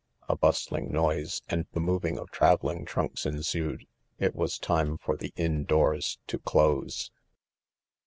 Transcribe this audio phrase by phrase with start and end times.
[0.27, 1.79] —A, Bustling noise, and the.
[1.79, 7.11] moving of travelling trunks ensued \> it was time for the inn doors to close.